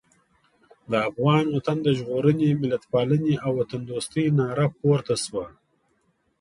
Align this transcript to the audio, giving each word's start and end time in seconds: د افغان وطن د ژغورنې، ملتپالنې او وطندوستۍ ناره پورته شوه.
د 0.89 0.91
افغان 1.09 1.45
وطن 1.55 1.77
د 1.83 1.87
ژغورنې، 1.97 2.59
ملتپالنې 2.63 3.35
او 3.45 3.51
وطندوستۍ 3.59 4.25
ناره 4.39 4.67
پورته 4.79 5.15
شوه. 5.23 5.45